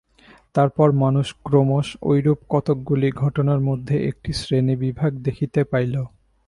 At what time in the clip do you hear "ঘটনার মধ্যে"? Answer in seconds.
3.21-3.95